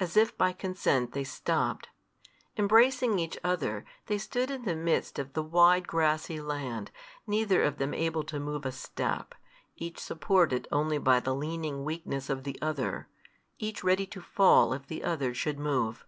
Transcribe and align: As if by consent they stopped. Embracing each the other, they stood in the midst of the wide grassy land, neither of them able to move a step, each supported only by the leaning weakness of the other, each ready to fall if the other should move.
As 0.00 0.16
if 0.16 0.36
by 0.36 0.52
consent 0.52 1.12
they 1.12 1.22
stopped. 1.22 1.90
Embracing 2.56 3.20
each 3.20 3.34
the 3.34 3.46
other, 3.46 3.84
they 4.06 4.18
stood 4.18 4.50
in 4.50 4.64
the 4.64 4.74
midst 4.74 5.16
of 5.16 5.32
the 5.32 5.44
wide 5.44 5.86
grassy 5.86 6.40
land, 6.40 6.90
neither 7.24 7.62
of 7.62 7.78
them 7.78 7.94
able 7.94 8.24
to 8.24 8.40
move 8.40 8.66
a 8.66 8.72
step, 8.72 9.32
each 9.76 10.00
supported 10.00 10.66
only 10.72 10.98
by 10.98 11.20
the 11.20 11.36
leaning 11.36 11.84
weakness 11.84 12.28
of 12.28 12.42
the 12.42 12.58
other, 12.60 13.06
each 13.60 13.84
ready 13.84 14.06
to 14.06 14.20
fall 14.20 14.72
if 14.72 14.88
the 14.88 15.04
other 15.04 15.32
should 15.32 15.60
move. 15.60 16.04